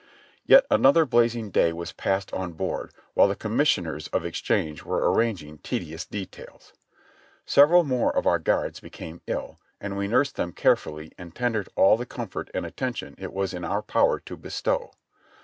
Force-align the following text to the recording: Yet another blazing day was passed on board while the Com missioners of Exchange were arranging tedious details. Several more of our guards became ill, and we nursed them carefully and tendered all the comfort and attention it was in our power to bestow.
Yet 0.47 0.65
another 0.71 1.05
blazing 1.05 1.51
day 1.51 1.71
was 1.71 1.91
passed 1.93 2.33
on 2.33 2.53
board 2.53 2.91
while 3.13 3.27
the 3.27 3.35
Com 3.35 3.55
missioners 3.55 4.07
of 4.07 4.25
Exchange 4.25 4.81
were 4.81 5.11
arranging 5.13 5.59
tedious 5.59 6.07
details. 6.07 6.73
Several 7.45 7.83
more 7.83 8.09
of 8.17 8.25
our 8.25 8.39
guards 8.39 8.79
became 8.79 9.21
ill, 9.27 9.59
and 9.79 9.95
we 9.95 10.07
nursed 10.07 10.37
them 10.37 10.53
carefully 10.53 11.11
and 11.19 11.35
tendered 11.35 11.69
all 11.75 11.97
the 11.97 12.07
comfort 12.07 12.49
and 12.55 12.65
attention 12.65 13.13
it 13.19 13.31
was 13.31 13.53
in 13.53 13.63
our 13.63 13.83
power 13.83 14.19
to 14.21 14.35
bestow. 14.35 14.91